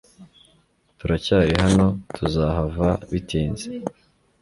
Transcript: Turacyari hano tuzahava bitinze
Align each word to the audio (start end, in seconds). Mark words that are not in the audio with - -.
Turacyari 0.97 1.53
hano 1.63 1.85
tuzahava 2.15 2.87
bitinze 3.11 3.65